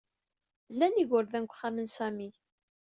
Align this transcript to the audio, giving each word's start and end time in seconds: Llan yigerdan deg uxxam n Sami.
Llan 0.71 0.93
yigerdan 0.97 1.43
deg 1.45 1.49
uxxam 1.51 1.75
n 1.79 1.87
Sami. 1.97 2.29